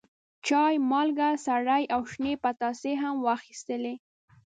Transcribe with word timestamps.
چای، 0.47 0.75
مالګه، 0.89 1.29
سرې 1.45 1.83
او 1.95 2.01
شنې 2.11 2.33
پتاسې 2.43 2.91
هم 3.01 3.15
واخیستلې. 3.27 3.95